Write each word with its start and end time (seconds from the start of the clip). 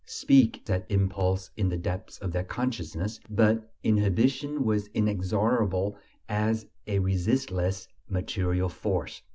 Speak! 0.07 0.63
said 0.65 0.87
impulse 0.89 1.51
in 1.55 1.69
the 1.69 1.77
depths 1.77 2.17
of 2.17 2.31
their 2.31 2.43
consciousness; 2.43 3.19
but 3.29 3.71
inhibition 3.83 4.63
was 4.65 4.87
inexorable 4.95 5.95
as 6.27 6.65
a 6.87 6.97
resistless 6.97 7.87
material 8.09 8.67
force. 8.67 9.21